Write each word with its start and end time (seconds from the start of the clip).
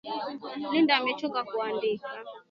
Linda 0.71 0.93
amechoka 0.99 1.41
kuandika. 1.49 2.07